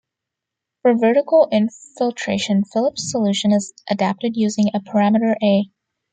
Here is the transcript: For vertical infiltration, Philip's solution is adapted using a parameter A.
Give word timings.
For 0.81 0.95
vertical 0.97 1.47
infiltration, 1.51 2.63
Philip's 2.63 3.11
solution 3.11 3.51
is 3.51 3.71
adapted 3.87 4.35
using 4.35 4.71
a 4.73 4.79
parameter 4.79 5.35
A. 5.43 5.65